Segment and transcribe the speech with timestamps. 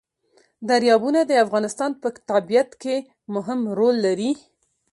[0.69, 2.95] دریابونه د افغانستان په طبیعت کې
[3.35, 4.31] مهم رول لري.